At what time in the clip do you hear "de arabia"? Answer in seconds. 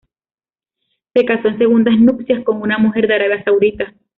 3.07-3.43